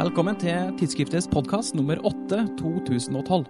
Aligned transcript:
Velkommen 0.00 0.38
til 0.40 0.70
tidsskriftets 0.80 1.26
podkast 1.28 1.74
nummer 1.76 1.98
8 2.08 2.38
2012. 2.56 3.42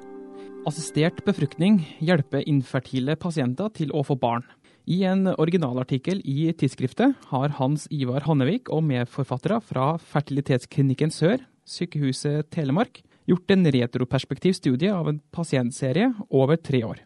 Assistert 0.66 1.20
befruktning 1.22 1.76
hjelper 2.02 2.42
infertile 2.50 3.14
pasienter 3.22 3.68
til 3.76 3.92
å 3.95 4.00
få 4.02 4.16
barn. 4.18 4.42
I 4.82 5.04
en 5.07 5.29
originalartikkel 5.30 6.18
i 6.26 6.48
tidsskriftet 6.50 7.29
har 7.30 7.54
Hans 7.61 7.84
Ivar 7.94 8.26
Hannevik 8.26 8.66
og 8.75 8.82
medforfattere 8.89 9.61
fra 9.62 9.93
Fertilitetsklinikken 10.02 11.14
Sør, 11.14 11.44
Sykehuset 11.62 12.50
Telemark, 12.50 12.98
gjort 13.30 13.54
en 13.54 13.71
retroperspektiv 13.76 14.57
studie 14.58 14.90
av 14.90 15.07
en 15.12 15.21
pasientserie 15.30 16.08
over 16.35 16.58
tre 16.58 16.82
år. 16.89 17.04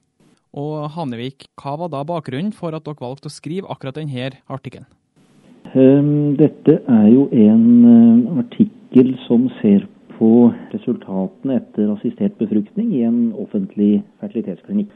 Og 0.56 0.88
Hannevik, 0.95 1.51
hva 1.61 1.74
var 1.83 1.92
da 1.92 2.01
bakgrunnen 2.09 2.55
for 2.56 2.73
at 2.73 2.88
dere 2.88 3.02
valgte 3.02 3.29
å 3.29 3.37
skrive 3.37 3.69
akkurat 3.69 4.01
denne 4.01 4.30
artikkelen? 4.48 4.88
Ehm, 5.74 6.33
dette 6.41 6.79
er 6.80 7.06
jo 7.12 7.29
en 7.34 7.69
eh, 7.92 8.33
artikkel 8.95 9.16
som 9.27 9.48
ser 9.61 9.87
på 10.15 10.53
resultatene 10.71 11.57
etter 11.59 11.91
assistert 11.91 12.37
befruktning 12.39 12.93
i 12.95 13.02
en 13.02 13.33
offentlig 13.35 14.05
fertilitetsklinikk. 14.21 14.93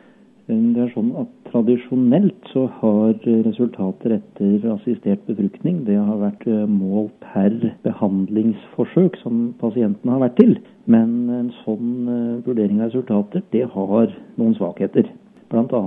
Det 0.49 0.81
er 0.81 0.93
sånn 0.95 1.11
at 1.19 1.29
Tradisjonelt 1.49 2.47
så 2.53 2.67
har 2.79 3.15
resultater 3.25 4.15
etter 4.19 4.65
assistert 4.71 5.21
befruktning 5.27 5.83
det 5.87 5.97
har 5.97 6.19
vært 6.21 6.47
eh, 6.47 6.67
mål 6.69 7.09
per 7.21 7.57
behandlingsforsøk 7.85 9.17
som 9.23 9.55
pasientene 9.61 10.13
har 10.13 10.23
vært 10.27 10.37
til. 10.37 10.59
Men 10.87 11.29
en 11.33 11.51
sånn 11.65 12.09
eh, 12.09 12.43
vurdering 12.47 12.83
av 12.83 12.93
resultater 12.93 13.43
det 13.53 13.65
har 13.73 14.13
noen 14.37 14.55
svakheter. 14.61 15.09
Bl.a. 15.49 15.83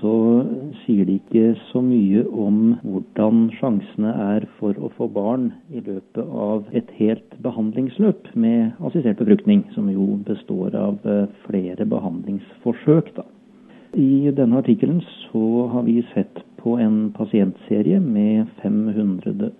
så 0.00 0.12
sier 0.82 1.06
de 1.06 1.20
ikke 1.20 1.52
så 1.68 1.78
mye 1.84 2.24
om 2.26 2.56
hvordan 2.82 3.44
sjansene 3.60 4.10
er 4.10 4.46
for 4.58 4.74
å 4.74 4.90
få 4.96 5.06
barn 5.14 5.52
i 5.70 5.82
løpet 5.86 6.32
av 6.46 6.66
et 6.74 6.90
helt 6.98 7.36
behandlingsløp 7.44 8.32
med 8.34 8.74
assistert 8.82 9.22
befruktning, 9.22 9.62
som 9.76 9.86
jo 9.92 10.16
består 10.26 10.74
av 10.78 10.98
eh, 11.06 11.28
flere 11.46 11.86
behandlingsforsøk. 11.86 13.14
Da. 13.14 13.26
I 13.94 14.34
denne 14.34 14.58
artikkelen 14.58 14.98
så 15.28 15.68
har 15.70 15.86
vi 15.86 16.00
sett 16.10 16.42
på 16.58 16.74
en 16.82 17.12
pasientserie 17.14 18.00
med 18.02 18.50
546 18.62 19.52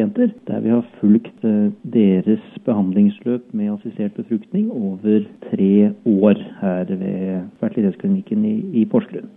pasienter, 0.00 0.30
der 0.46 0.60
vi 0.60 0.68
har 0.70 0.84
fulgt 1.00 1.44
eh, 1.44 1.70
deres 1.92 2.40
behandlingsløp 2.64 3.42
med 3.52 3.72
assistert 3.72 4.12
befruktning 4.14 4.70
over 4.70 5.24
tre 5.50 5.92
år 6.06 6.34
her 6.60 6.84
ved 6.88 7.42
fertilitetsklinikken 7.60 8.44
i, 8.44 8.80
i 8.80 8.84
Porsgrunn. 8.84 9.28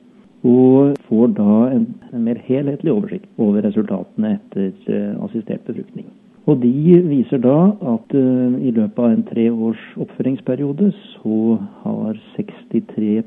Og 0.43 0.95
får 1.07 1.27
da 1.37 1.69
en, 1.71 1.87
en, 2.13 2.23
mer 2.23 2.35
helhetlig 2.43 2.91
oversikt 2.91 3.25
over 3.37 3.63
resultatene 3.63 4.37
etter 4.37 4.71
uh, 4.89 5.23
assistert 5.23 5.63
befruktning. 5.63 6.05
Og 6.45 6.59
de 6.59 6.99
viser 7.07 7.39
da 7.39 7.71
at 7.93 8.15
uh, 8.15 8.57
i 8.59 8.71
løpet 8.75 8.99
av 8.99 9.13
en 9.13 9.23
tre 9.23 9.47
års 9.51 9.85
oppføringsperiode 9.95 10.91
så 11.13 11.59
har 11.85 12.19
63 12.35 13.23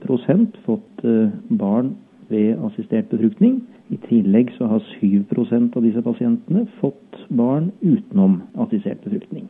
fått 0.67 1.07
uh, 1.09 1.33
barn 1.49 1.95
ved 2.29 2.61
assistert 2.69 3.09
befruktning. 3.09 3.63
I 3.91 3.99
tillegg 4.09 4.51
så 4.57 4.67
har 4.71 4.83
7% 5.01 5.77
av 5.77 5.85
disse 5.85 6.03
pasientene 6.03 6.67
fått 6.81 7.21
barn 7.29 7.71
utenom 7.83 8.41
assistert 8.65 9.05
befruktning. 9.05 9.47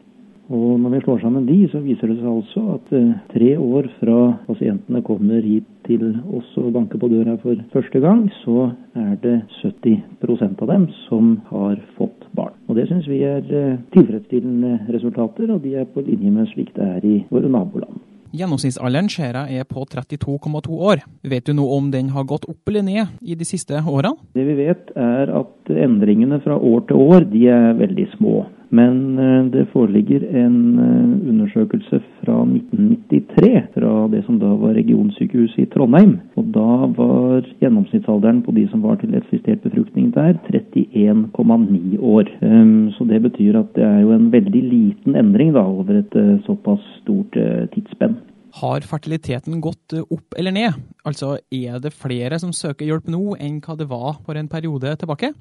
Og 0.47 0.77
når 0.79 0.93
vi 0.93 1.01
slår 1.03 1.23
sammen 1.25 1.47
de, 1.49 1.57
så 1.73 1.81
viser 1.83 2.07
det 2.07 2.21
seg 2.21 2.29
altså 2.31 2.61
at 2.77 2.93
eh, 2.95 3.15
tre 3.33 3.49
år 3.59 3.89
fra 3.99 4.19
pasientene 4.47 5.03
kommer 5.07 5.43
hit 5.43 5.67
til 5.89 6.05
oss 6.39 6.53
og 6.63 6.71
banker 6.77 7.01
på 7.03 7.11
døra 7.11 7.35
for 7.43 7.59
første 7.73 8.03
gang, 8.03 8.29
så 8.45 8.69
er 8.95 9.17
det 9.25 9.41
70% 9.59 10.63
av 10.63 10.71
dem 10.71 10.87
som 11.07 11.35
har 11.51 11.81
fått 11.99 12.29
barn. 12.39 12.55
Og 12.71 12.79
det 12.79 12.87
syns 12.91 13.11
vi 13.11 13.25
er 13.27 13.43
eh, 13.43 13.81
tilfredsstillende 13.97 14.87
resultater, 14.95 15.51
og 15.51 15.65
de 15.67 15.75
er 15.83 15.91
på 15.91 16.07
linje 16.07 16.31
med 16.39 16.53
slik 16.55 16.71
det 16.79 16.93
er 16.95 17.11
i 17.11 17.17
våre 17.33 17.51
naboland. 17.51 18.06
Gjennomsnittsalderen 18.35 19.09
ser 19.13 19.37
jeg 19.39 19.61
er 19.63 19.69
på 19.69 19.85
32,2 19.87 20.81
år. 20.91 21.05
Vet 21.23 21.47
du 21.47 21.55
noe 21.55 21.79
om 21.79 21.91
den 21.93 22.11
har 22.15 22.27
gått 22.29 22.49
opp 22.51 22.71
eller 22.71 22.83
ned 22.87 23.15
i 23.23 23.37
de 23.39 23.47
siste 23.47 23.79
årene? 23.79 24.17
Det 24.35 24.47
vi 24.49 24.57
vet 24.59 24.91
er 24.97 25.31
at 25.31 25.71
endringene 25.71 26.41
fra 26.45 26.59
år 26.59 26.87
til 26.89 27.03
år 27.07 27.29
de 27.31 27.47
er 27.53 27.77
veldig 27.79 28.09
små. 28.17 28.45
Men 28.75 29.19
eh, 29.19 29.45
det 29.53 29.69
foreligger 29.71 30.25
en 30.43 30.57
eh, 30.83 31.31
undersøkelse 31.31 32.01
fra 32.23 32.41
1993, 32.43 33.51
fra 33.77 33.93
det 34.11 34.25
som 34.27 34.41
da 34.43 34.51
var 34.59 34.75
regionsykehuset 34.75 35.63
i 35.63 35.69
Trondheim. 35.71 36.17
Og 36.41 36.51
da 36.55 36.91
var 36.99 37.47
gjennomsnittsalderen 37.63 38.43
på 38.43 38.55
de 38.57 38.67
som 38.73 38.83
var 38.83 38.99
til 39.01 39.15
assistert 39.19 39.63
befruktning 39.63 40.11
der, 40.15 40.35
31,9 40.51 42.01
år. 42.03 42.31
Ehm, 42.43 42.91
så 42.99 43.07
det 43.07 43.23
betyr 43.29 43.61
at 43.63 43.75
det 43.79 43.87
er 43.87 44.01
jo 44.03 44.15
en 44.17 44.31
veldig 44.35 44.65
liten 44.67 45.19
endring 45.19 45.55
da, 45.55 45.63
over 45.63 46.03
et 46.03 46.19
eh, 46.19 46.39
såpass 46.49 46.83
stort 47.03 47.39
tidsspenn. 47.75 48.19
Har 48.57 48.87
fertiliteten 48.89 49.61
gått 49.61 49.93
opp 50.01 50.35
eller 50.39 50.55
ned? 50.55 50.79
Altså 51.07 51.37
er 51.53 51.77
det 51.83 51.93
flere 51.93 52.39
som 52.41 52.55
søker 52.57 52.89
hjelp 52.89 53.11
nå 53.13 53.37
enn 53.37 53.61
hva 53.61 53.77
det 53.77 53.87
var 53.91 54.17
for 54.25 54.39
en 54.39 54.49
periode 54.49 54.95
tilbake? 54.97 55.35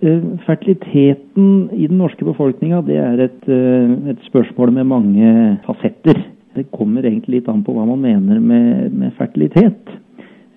Eh, 0.00 0.22
fertiliteten 0.46 1.68
i 1.72 1.86
den 1.86 1.98
norske 1.98 2.24
befolkninga 2.26 2.82
er 2.90 3.20
et, 3.20 3.48
eh, 3.48 4.10
et, 4.10 4.22
spørsmål 4.26 4.72
med 4.72 4.86
mange 4.86 5.58
fasetter. 5.66 6.24
Det 6.54 6.70
kommer 6.70 7.02
egentlig 7.02 7.40
litt 7.40 7.48
an 7.48 7.62
på 7.62 7.74
hva 7.74 7.86
man 7.86 8.00
mener 8.00 8.40
med, 8.40 8.92
med 8.92 9.12
fertilitet. 9.14 9.88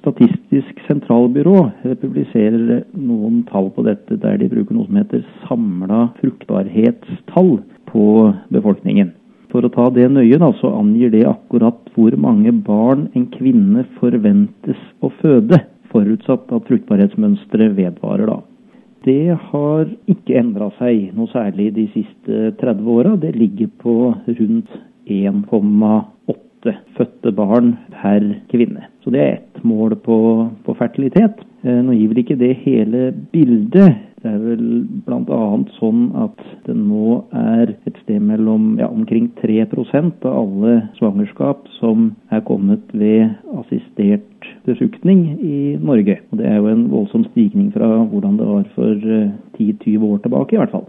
Statistisk 0.01 0.81
sentralbyrå 0.87 1.71
publiserer 2.01 2.83
noen 2.95 3.43
tall 3.49 3.69
på 3.75 3.83
dette 3.83 4.17
der 4.17 4.37
de 4.37 4.49
bruker 4.49 4.73
noe 4.73 4.85
som 4.85 4.95
heter 4.95 5.25
samla 5.47 6.01
fruktbarhetstall 6.21 7.57
på 7.89 8.33
befolkningen. 8.53 9.11
For 9.51 9.63
å 9.63 9.71
ta 9.73 9.89
det 9.89 10.09
nøye, 10.11 10.37
da, 10.37 10.51
så 10.59 10.73
angir 10.75 11.11
det 11.11 11.25
akkurat 11.27 11.79
hvor 11.95 12.15
mange 12.17 12.51
barn 12.51 13.07
en 13.15 13.27
kvinne 13.31 13.85
forventes 13.99 14.79
å 15.01 15.11
føde, 15.21 15.63
forutsatt 15.91 16.51
at 16.51 16.67
fruktbarhetsmønsteret 16.67 17.75
vedvarer. 17.77 18.27
da. 18.27 18.56
Det 19.05 19.37
har 19.51 19.85
ikke 20.09 20.37
endra 20.39 20.69
seg 20.79 21.11
noe 21.15 21.29
særlig 21.31 21.69
de 21.75 21.87
siste 21.93 22.51
30 22.59 22.89
åra. 22.91 23.15
Det 23.19 23.35
ligger 23.37 23.69
på 23.83 23.95
rundt 24.27 24.73
1,8 25.07 26.73
fødte 26.97 27.31
barn 27.35 27.75
per 27.93 28.25
kvinne. 28.51 28.87
Så 29.03 29.13
det 29.13 29.21
er 29.23 29.33
ett 29.37 29.63
mål 29.63 29.95
på, 30.03 30.17
på 30.65 30.75
fertilitet. 30.79 31.39
Eh, 31.63 31.79
nå 31.83 31.95
gir 31.95 32.11
vel 32.11 32.23
ikke 32.23 32.39
det 32.41 32.53
hele 32.65 33.11
bildet. 33.31 34.06
Det 34.17 34.31
er 34.31 34.37
vel 34.41 34.61
bl.a. 35.05 35.39
sånn 35.75 36.07
at 36.17 36.39
det 36.65 36.73
nå 36.73 37.19
er 37.37 37.75
et 37.85 37.99
sted 38.01 38.23
mellom 38.25 38.79
ja, 38.81 38.87
omkring 38.89 39.27
3% 39.37 40.25
av 40.25 40.39
alle 40.39 40.73
svangerskap 40.97 41.67
som 41.77 42.09
er 42.33 42.41
kommet 42.47 42.81
ved 42.97 43.35
assistert 43.61 44.49
befruktning 44.65 45.21
i 45.37 45.59
Norge. 45.77 46.17
Og 46.31 46.41
Det 46.41 46.49
er 46.49 46.57
jo 46.57 46.71
en 46.71 46.87
voldsom 46.89 47.27
stigning 47.29 47.69
fra 47.75 47.91
hvordan 48.09 48.39
det 48.41 48.49
var 48.49 48.65
for 48.73 49.05
10-20 49.05 49.85
eh, 49.85 50.07
år 50.09 50.23
tilbake, 50.25 50.57
i 50.57 50.61
hvert 50.63 50.73
fall. 50.73 50.87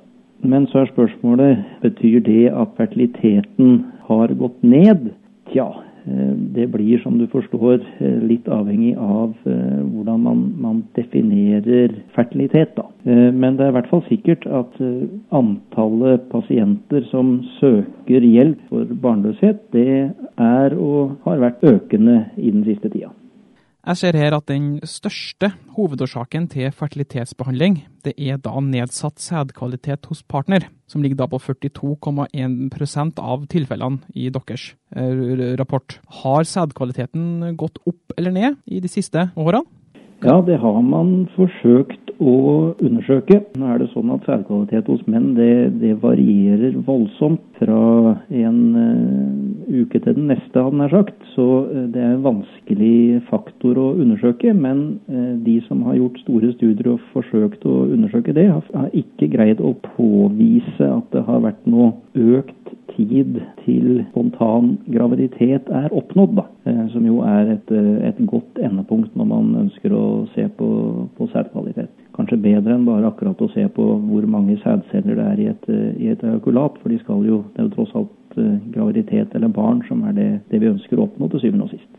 Men 0.48 0.64
så 0.72 0.86
er 0.86 0.92
spørsmålet 0.94 1.66
betyr 1.82 2.24
det 2.24 2.46
at 2.48 2.72
fertiliteten 2.80 3.82
har 4.08 4.32
gått 4.40 4.62
ned. 4.64 5.10
Tja, 5.52 5.68
det 6.54 6.66
blir, 6.72 6.98
som 7.02 7.18
du 7.18 7.26
forstår, 7.26 7.80
eh, 7.98 8.18
litt 8.24 8.48
avhengig 8.48 8.94
av 8.98 9.34
eh, 9.46 9.82
hvordan 9.84 10.22
man, 10.24 10.42
man 10.60 10.82
definerer 10.96 11.94
fertilitet. 12.16 12.74
Da. 12.76 12.86
Men 13.08 13.56
det 13.56 13.66
er 13.66 13.72
i 13.72 13.76
hvert 13.78 13.90
fall 13.90 14.02
sikkert 14.08 14.44
at 14.46 14.74
antallet 15.34 16.26
pasienter 16.32 17.06
som 17.12 17.38
søker 17.56 18.26
hjelp 18.26 18.60
for 18.68 18.98
barnløshet, 19.04 19.62
det 19.72 20.10
er 20.36 20.76
og 20.76 21.16
har 21.24 21.40
vært 21.40 21.64
økende 21.64 22.20
i 22.36 22.50
den 22.50 22.66
siste 22.68 22.92
tida. 22.92 23.14
Jeg 23.88 23.96
ser 23.96 24.16
her 24.20 24.34
at 24.36 24.50
den 24.50 24.64
største 24.84 25.48
hovedårsaken 25.72 26.44
til 26.52 26.68
fertilitetsbehandling, 26.76 27.78
det 28.04 28.12
er 28.20 28.36
da 28.36 28.60
nedsatt 28.60 29.16
sædkvalitet 29.24 30.04
hos 30.10 30.20
partner, 30.28 30.66
som 30.84 31.00
ligger 31.00 31.22
da 31.22 31.28
på 31.32 31.40
42,1% 31.40 33.22
av 33.24 33.46
tilfellene 33.48 34.04
i 34.12 34.28
deres 34.34 34.74
eh, 34.92 35.56
rapport. 35.56 35.96
Har 36.20 36.44
sædkvaliteten 36.44 37.56
gått 37.56 37.80
opp 37.88 38.12
eller 38.20 38.36
ned 38.36 38.60
i 38.68 38.82
de 38.84 38.92
siste 38.92 39.30
årene? 39.32 39.64
Ja, 40.18 40.40
det 40.42 40.56
har 40.58 40.80
man 40.82 41.28
forsøkt 41.36 42.08
å 42.18 42.32
undersøke. 42.82 43.36
Nå 43.54 43.68
er 43.70 43.78
det 43.78 43.86
sånn 43.92 44.10
at 44.10 44.24
sædkvalitet 44.26 44.88
hos 44.90 45.04
menn 45.06 45.28
det, 45.36 45.78
det 45.78 45.92
varierer 46.02 46.74
voldsomt 46.88 47.44
fra 47.60 48.16
en 48.26 48.58
uh, 48.74 49.76
uke 49.78 50.00
til 50.02 50.16
den 50.16 50.26
neste, 50.32 50.58
hadde 50.58 50.80
nær 50.80 50.90
sagt. 50.90 51.14
Så 51.36 51.46
uh, 51.68 51.84
det 51.94 52.02
er 52.02 52.16
en 52.16 52.26
vanskelig 52.26 53.22
faktor 53.30 53.78
å 53.78 53.92
undersøke. 53.94 54.50
Men 54.58 54.82
uh, 55.06 55.36
de 55.46 55.60
som 55.68 55.86
har 55.86 56.00
gjort 56.00 56.18
store 56.24 56.50
studier 56.56 56.90
og 56.96 57.06
forsøkt 57.14 57.62
å 57.70 57.84
undersøke 57.86 58.34
det, 58.34 58.48
har, 58.50 58.66
har 58.74 58.90
ikke 58.98 59.30
greid 59.36 59.62
å 59.62 59.76
påvise 59.94 60.90
at 60.98 61.14
det 61.14 61.22
har 61.30 61.46
vært 61.46 61.62
noe 61.70 61.94
økt 62.18 62.74
tid 62.98 63.38
til 63.62 64.02
spontan 64.10 64.74
graviditet 64.90 65.70
er 65.70 65.94
oppnådd, 65.94 66.34
da. 66.40 66.44
Som 66.92 67.06
jo 67.06 67.22
er 67.24 67.54
et, 67.54 67.70
et 68.10 68.20
godt 68.28 68.58
endepunkt 68.60 69.14
når 69.16 69.30
man 69.30 69.54
ønsker 69.62 69.94
å 69.94 70.04
se 70.34 70.44
på, 70.58 70.68
på 71.16 71.30
sædkvalitet 71.32 71.94
kanskje 72.18 72.40
bedre 72.42 72.74
enn 72.74 72.86
bare 72.86 73.06
akkurat 73.12 73.38
å 73.38 73.50
se 73.52 73.62
på 73.74 73.84
hvor 74.08 74.26
mange 74.26 74.58
sædceller 74.64 75.20
det 75.20 75.26
er 75.32 75.42
i 75.42 75.46
et, 75.52 75.68
i 76.02 76.10
et 76.10 76.24
ejakulat. 76.26 76.80
For 76.82 76.90
de 76.90 76.98
skal 77.04 77.22
jo, 77.26 77.44
det 77.54 77.62
er 77.62 77.68
jo 77.68 77.74
tross 77.76 77.94
alt 77.98 78.38
graviditet 78.74 79.34
eller 79.38 79.54
barn 79.54 79.84
som 79.88 80.02
er 80.08 80.16
det, 80.16 80.28
det 80.50 80.62
vi 80.62 80.72
ønsker 80.72 80.98
å 80.98 81.06
oppnå 81.06 81.30
til 81.30 81.46
syvende 81.46 81.68
og 81.68 81.74
sist. 81.76 81.90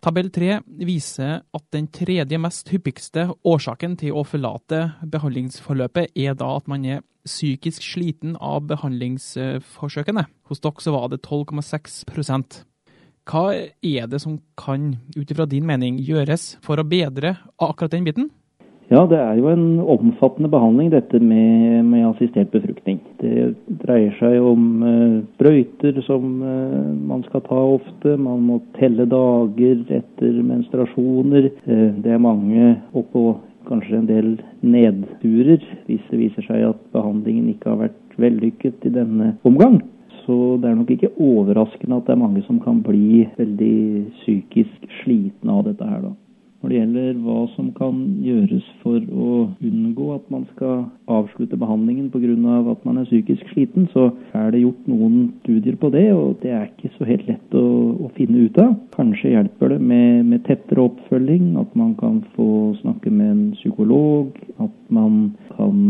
Tabell 0.00 0.30
3 0.32 0.62
viser 0.80 1.42
at 1.44 1.64
den 1.74 1.90
tredje 1.92 2.38
mest 2.40 2.70
hyppigste 2.72 3.26
årsaken 3.44 3.98
til 4.00 4.16
å 4.16 4.24
forlate 4.24 4.94
behandlingsforløpet 5.12 6.16
er 6.16 6.38
da 6.40 6.54
at 6.56 6.70
man 6.72 6.86
er 6.88 7.02
psykisk 7.28 7.84
sliten 7.84 8.32
av 8.40 8.64
behandlingsforsøkene. 8.70 10.24
Hos 10.48 10.64
dere 10.64 10.80
så 10.80 10.94
var 10.96 11.10
det 11.12 11.20
12,6% 11.26 12.62
Hva 13.28 13.44
er 13.52 14.08
det 14.08 14.22
som 14.24 14.38
kan, 14.56 14.94
ut 15.12 15.30
ifra 15.30 15.44
din 15.44 15.68
mening, 15.68 16.00
gjøres 16.00 16.54
for 16.64 16.80
å 16.80 16.88
bedre 16.88 17.36
akkurat 17.60 17.92
den 17.92 18.08
biten? 18.08 18.30
Ja, 18.90 19.04
det 19.06 19.20
er 19.22 19.36
jo 19.38 19.46
en 19.46 19.78
omfattende 19.86 20.48
behandling 20.50 20.88
dette 20.90 21.20
med, 21.22 21.84
med 21.86 22.08
assistert 22.08 22.48
befruktning. 22.50 22.96
Det 23.20 23.52
dreier 23.84 24.16
seg 24.18 24.42
om 24.42 24.64
uh, 24.82 25.20
brøyter 25.38 26.00
som 26.02 26.24
uh, 26.42 26.88
man 27.06 27.22
skal 27.28 27.44
ta 27.46 27.58
ofte. 27.76 28.16
Man 28.18 28.42
må 28.48 28.56
telle 28.80 29.06
dager 29.06 29.84
etter 29.94 30.40
menstruasjoner. 30.42 31.46
Uh, 31.68 31.92
det 32.02 32.16
er 32.16 32.24
mange 32.24 32.72
og 32.98 33.14
kanskje 33.68 34.00
en 34.00 34.08
del 34.08 34.32
nedturer 34.66 35.62
hvis 35.86 36.02
det 36.10 36.18
viser 36.24 36.48
seg 36.48 36.64
at 36.72 36.80
behandlingen 36.90 37.52
ikke 37.52 37.70
har 37.70 37.84
vært 37.84 38.18
vellykket 38.18 38.88
i 38.90 38.92
denne 38.96 39.36
omgang. 39.46 39.78
Så 40.24 40.56
det 40.58 40.66
er 40.66 40.74
nok 40.80 40.90
ikke 40.96 41.12
overraskende 41.14 42.00
at 42.00 42.10
det 42.10 42.16
er 42.16 42.24
mange 42.24 42.42
som 42.48 42.58
kan 42.66 42.82
bli 42.82 43.22
veldig 43.38 43.78
psykisk 44.24 44.90
slitne 45.04 45.60
av 45.60 45.70
dette 45.70 45.86
her, 45.86 46.02
da. 46.08 46.12
Når 46.60 46.68
det 46.68 46.76
gjelder 46.76 47.20
hva 47.24 47.38
som 47.54 47.70
kan 47.72 48.00
gjøres 48.20 48.66
for 48.82 49.00
å 49.00 49.36
unngå 49.64 50.08
at 50.12 50.26
man 50.32 50.42
skal 50.50 50.82
avslutte 51.08 51.56
behandlingen 51.56 52.10
pga. 52.12 52.34
at 52.70 52.84
man 52.84 52.98
er 53.00 53.06
psykisk 53.08 53.48
sliten, 53.52 53.88
så 53.94 54.10
er 54.36 54.50
det 54.52 54.60
gjort 54.60 54.88
noen 54.92 55.32
studier 55.40 55.76
på 55.80 55.88
det, 55.94 56.12
og 56.12 56.36
det 56.42 56.52
er 56.52 56.68
ikke 56.68 56.92
så 56.98 57.08
helt 57.08 57.24
lett 57.30 57.56
å, 57.56 57.64
å 58.04 58.10
finne 58.18 58.44
ut 58.44 58.60
av. 58.60 58.74
Kanskje 58.92 59.32
hjelper 59.32 59.72
det 59.72 59.80
med, 59.80 60.26
med, 60.28 60.44
tettere 60.44 60.84
oppfølging, 60.84 61.56
at 61.56 61.72
man 61.80 61.94
kan 61.96 62.20
få 62.36 62.76
snakke 62.82 63.08
med 63.08 63.30
en 63.30 63.44
psykolog, 63.56 64.36
at 64.60 64.76
man 64.92 65.32
kan 65.56 65.80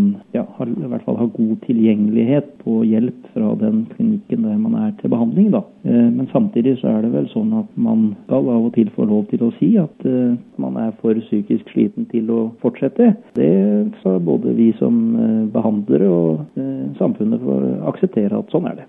ja, 0.40 0.46
har, 0.56 0.68
i 0.68 0.88
hvert 0.90 1.04
fall 1.06 1.18
ha 1.20 1.26
god 1.34 1.56
tilgjengelighet 1.66 2.50
på 2.64 2.80
hjelp 2.88 3.28
fra 3.34 3.52
den 3.60 3.82
klinikken 3.92 4.46
der 4.46 4.58
man 4.60 4.76
er 4.80 4.92
til 5.00 5.12
behandling. 5.12 5.50
Da. 5.54 5.62
Eh, 5.84 6.08
men 6.16 6.28
samtidig 6.32 6.76
så 6.80 6.90
er 6.94 7.04
det 7.04 7.12
vel 7.14 7.28
sånn 7.32 7.52
at 7.60 7.70
man 7.76 8.10
skal 8.24 8.48
av 8.54 8.68
og 8.68 8.74
til 8.76 8.90
få 8.96 9.06
lov 9.10 9.26
til 9.30 9.44
å 9.46 9.52
si 9.58 9.72
at 9.80 10.06
eh, 10.08 10.38
man 10.62 10.78
er 10.80 10.94
for 11.02 11.18
psykisk 11.26 11.70
sliten 11.74 12.08
til 12.12 12.30
å 12.32 12.40
fortsette. 12.62 13.12
Det 13.38 13.52
skal 14.00 14.20
både 14.26 14.56
vi 14.58 14.70
som 14.80 15.00
eh, 15.14 15.44
behandlere 15.52 16.10
og 16.10 16.60
samfunnet 16.98 17.42
få 17.44 17.60
akseptere 17.90 18.38
at 18.38 18.52
sånn 18.52 18.68
er 18.70 18.82
det. 18.82 18.88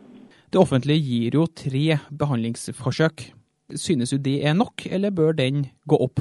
Det 0.52 0.60
offentlige 0.60 1.06
gir 1.08 1.40
jo 1.40 1.48
tre 1.56 2.02
behandlingsforsøk. 2.20 3.30
Synes 3.80 4.12
du 4.12 4.20
det 4.20 4.42
er 4.44 4.56
nok, 4.58 4.84
eller 4.92 5.14
bør 5.16 5.36
den 5.38 5.66
gå 5.88 6.00
opp? 6.04 6.20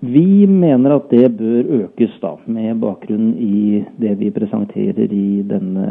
Vi 0.00 0.46
mener 0.46 0.92
at 0.92 1.08
det 1.10 1.30
bør 1.38 1.68
økes, 1.80 2.12
da, 2.20 2.34
med 2.46 2.82
bakgrunn 2.82 3.30
i 3.40 3.82
det 4.00 4.18
vi 4.20 4.28
presenterer 4.30 5.08
i 5.12 5.42
denne 5.48 5.86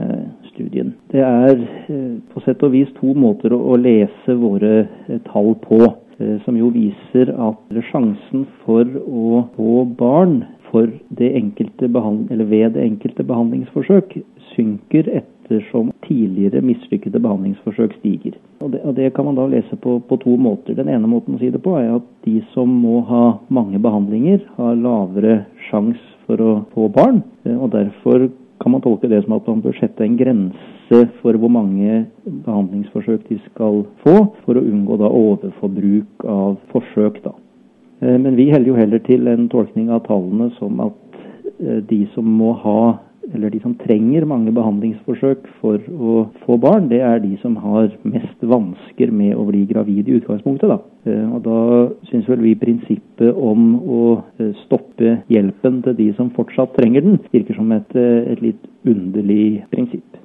studien. 0.51 0.93
Det 1.11 1.23
er 1.25 1.55
eh, 1.89 2.17
på 2.31 2.43
sett 2.45 2.61
og 2.63 2.75
vis 2.75 2.91
to 2.99 3.15
måter 3.17 3.55
å 3.55 3.77
lese 3.81 4.37
våre 4.37 4.75
eh, 4.85 5.21
tall 5.31 5.55
på, 5.63 5.81
eh, 6.19 6.37
som 6.45 6.59
jo 6.59 6.69
viser 6.75 7.33
at 7.33 7.81
sjansen 7.89 8.45
for 8.65 8.85
å 9.09 9.47
få 9.57 9.85
barn 9.97 10.43
det 10.75 11.31
ved 12.49 12.73
det 12.75 12.83
enkelte 12.83 13.23
behandlingsforsøk 13.23 14.17
synker 14.55 15.07
etter 15.07 15.34
ettersom 15.45 15.91
tidligere 16.07 16.61
mislykkede 16.61 17.19
behandlingsforsøk 17.19 17.93
stiger. 17.99 18.33
Og 18.59 18.71
det, 18.71 18.81
og 18.83 18.95
det, 18.95 19.13
kan 19.13 19.25
man 19.25 19.35
da 19.37 19.45
lese 19.47 19.77
på, 19.81 19.99
på, 19.99 20.17
to 20.17 20.35
måter. 20.37 20.73
Den 20.73 20.89
ene 20.89 21.07
måten 21.07 21.35
å 21.35 21.41
si 21.41 21.51
det 21.53 21.61
på 21.63 21.75
er 21.77 21.95
at 21.99 22.07
de 22.25 22.41
som 22.53 22.69
må 22.69 23.01
ha 23.09 23.37
mange 23.53 23.79
behandlinger, 23.79 24.41
har 24.57 24.79
lavere 24.79 25.43
sjanse 25.69 26.01
for 26.25 26.41
å 26.41 26.51
få 26.73 26.89
barn. 26.89 27.21
Eh, 27.45 27.55
og 27.55 27.71
derfor 27.75 28.29
kan 28.61 28.71
man 28.71 28.81
tolke 28.81 29.09
det 29.11 29.21
som 29.25 29.35
at 29.37 29.47
man 29.47 29.61
bør 29.61 29.77
sette 29.77 30.05
en 30.05 30.17
grense 30.17 31.01
for 31.21 31.37
hvor 31.37 31.51
mange 31.51 32.05
behandlingsforsøk 32.25 33.27
de 33.29 33.39
skal 33.49 33.83
få, 34.03 34.15
for 34.45 34.57
å 34.57 34.63
unngå 34.63 34.97
da 35.01 35.11
overforbruk 35.11 36.25
av 36.29 36.55
forsøk. 36.73 37.21
da. 37.23 37.35
Eh, 38.01 38.17
men 38.17 38.35
vi 38.35 38.49
heller 38.51 38.71
jo 38.71 38.79
heller 38.79 39.03
til 39.05 39.27
en 39.27 39.49
tolkning 39.51 39.91
av 39.93 40.05
tallene 40.07 40.49
som 40.59 40.79
at 40.83 41.19
eh, 41.59 41.81
de 41.89 42.05
som 42.15 42.25
må 42.25 42.53
ha 42.63 42.79
eller 43.35 43.51
de 43.53 43.59
som 43.63 43.75
trenger 43.77 44.25
mange 44.29 44.53
behandlingsforsøk 44.55 45.45
for 45.59 45.83
å 45.91 46.25
få 46.45 46.57
barn, 46.61 46.89
det 46.91 47.01
er 47.03 47.21
de 47.23 47.35
som 47.41 47.57
har 47.61 47.91
mest 48.07 48.43
vansker 48.45 49.11
med 49.13 49.35
å 49.35 49.45
bli 49.49 49.65
gravid 49.69 50.09
i 50.09 50.17
utgangspunktet. 50.19 50.71
Da. 50.71 50.79
Eh, 51.05 51.23
og 51.35 51.43
da 51.45 51.59
syns 52.09 52.27
vel 52.31 52.43
vi 52.45 52.55
prinsippet 52.59 53.35
om 53.35 53.75
å 53.81 54.01
eh, 54.39 54.53
stoppe 54.65 55.19
hjelpen 55.31 55.81
til 55.85 55.97
de 55.99 56.11
som 56.17 56.31
fortsatt 56.35 56.75
trenger 56.79 57.05
den, 57.05 57.19
virker 57.33 57.57
som 57.59 57.71
et, 57.75 57.95
eh, 57.99 58.31
et 58.33 58.43
litt 58.43 58.69
underlig 58.87 59.65
prinsipp. 59.73 60.21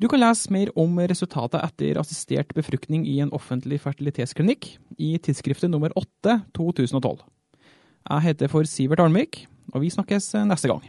Du 0.00 0.08
kan 0.08 0.22
lese 0.22 0.48
mer 0.52 0.70
om 0.80 0.94
resultatet 0.96 1.60
etter 1.60 1.98
assistert 2.00 2.54
befruktning 2.56 3.04
i 3.04 3.18
en 3.20 3.34
offentlig 3.36 3.82
fertilitetsklinikk 3.84 4.72
i 4.96 5.12
tidsskriftet 5.20 5.68
nummer 5.72 5.92
8 5.92 6.40
2012. 6.56 7.20
Jeg 8.08 8.26
heter 8.30 8.48
for 8.48 8.64
Sivert 8.64 9.04
Almvik, 9.04 9.44
og 9.74 9.84
vi 9.84 9.92
snakkes 9.92 10.32
neste 10.48 10.72
gang. 10.72 10.88